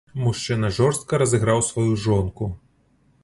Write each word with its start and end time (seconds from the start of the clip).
Мужчына 0.21 0.71
жорстка 0.77 1.19
разыграў 1.23 1.63
сваю 1.69 1.93
жонку. 2.07 2.51